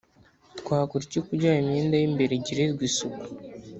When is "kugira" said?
1.27-1.53